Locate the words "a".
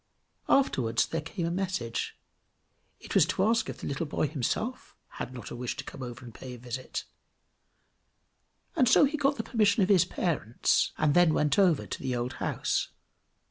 1.45-1.51, 5.51-5.55, 6.55-6.57